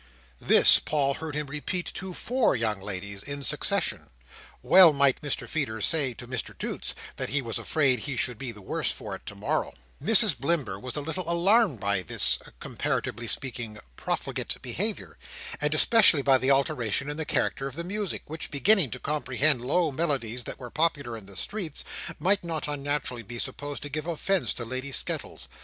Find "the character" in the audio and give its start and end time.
17.17-17.67